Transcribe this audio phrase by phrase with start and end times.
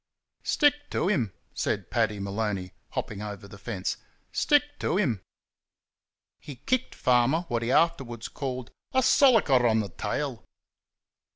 [0.41, 3.97] "Stick to him!" said Paddy Maloney, hopping over the fence,
[4.31, 5.21] "Stick to him!"
[6.39, 10.43] He kicked Farmer what he afterwards called "a sollicker on the tail."